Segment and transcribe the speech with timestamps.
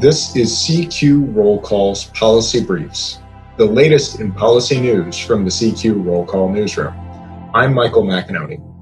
[0.00, 3.20] This is CQ Roll Call's Policy Briefs,
[3.56, 6.92] the latest in policy news from the CQ Roll Call newsroom.
[7.54, 8.73] I'm Michael McInerney.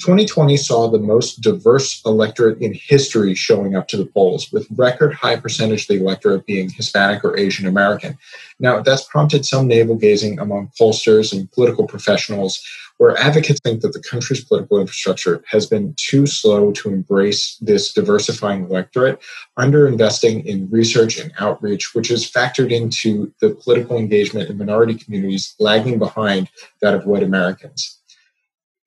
[0.00, 5.12] 2020 saw the most diverse electorate in history showing up to the polls, with record
[5.12, 8.16] high percentage of the electorate being Hispanic or Asian American.
[8.58, 12.62] Now, that's prompted some navel gazing among pollsters and political professionals,
[12.96, 17.92] where advocates think that the country's political infrastructure has been too slow to embrace this
[17.92, 19.20] diversifying electorate,
[19.58, 25.54] underinvesting in research and outreach, which is factored into the political engagement in minority communities
[25.58, 26.48] lagging behind
[26.80, 27.99] that of white Americans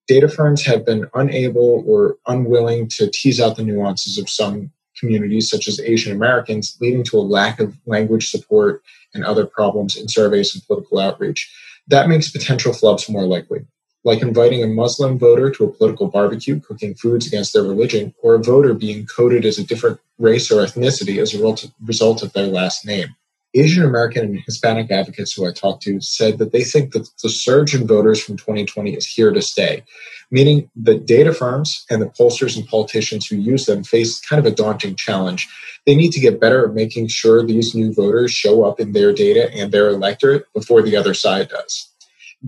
[0.07, 5.49] data firms have been unable or unwilling to tease out the nuances of some communities,
[5.49, 10.08] such as Asian Americans, leading to a lack of language support and other problems in
[10.08, 11.52] surveys and political outreach.
[11.88, 13.66] That makes potential flubs more likely,
[14.03, 18.35] like inviting a Muslim voter to a political barbecue, cooking foods against their religion, or
[18.35, 22.47] a voter being coded as a different race or ethnicity as a result of their
[22.47, 23.16] last name.
[23.56, 27.30] Asian American and Hispanic advocates who I talked to said that they think that the
[27.30, 29.84] surge in voters from 2020 is here to stay,
[30.32, 34.52] meaning that data firms and the pollsters and politicians who use them face kind of
[34.52, 35.48] a daunting challenge.
[35.86, 39.14] They need to get better at making sure these new voters show up in their
[39.14, 41.90] data and their electorate before the other side does.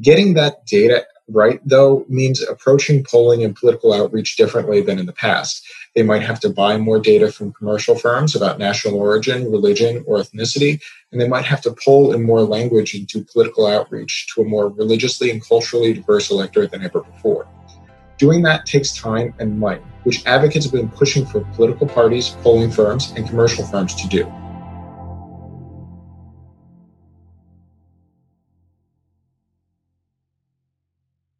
[0.01, 5.13] Getting that data right, though, means approaching polling and political outreach differently than in the
[5.13, 5.65] past.
[5.95, 10.17] They might have to buy more data from commercial firms about national origin, religion, or
[10.17, 10.81] ethnicity,
[11.11, 14.69] and they might have to pull in more language into political outreach to a more
[14.69, 17.47] religiously and culturally diverse electorate than ever before.
[18.17, 22.71] Doing that takes time and money, which advocates have been pushing for political parties, polling
[22.71, 24.31] firms, and commercial firms to do.